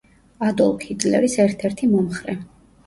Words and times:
ადოლფ 0.47 0.85
ჰიტლერის 0.87 1.39
ერთ-ერთი 1.47 1.95
მომხრე. 1.95 2.41